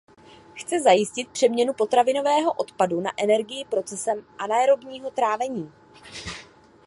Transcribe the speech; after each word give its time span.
Chce 0.53 0.79
zajistit 0.79 1.27
přeměnu 1.31 1.73
potravinového 1.73 2.53
odpadu 2.53 3.01
na 3.01 3.11
energii 3.17 3.65
procesem 3.65 4.25
anaerobního 4.37 5.11
trávení. 5.11 5.71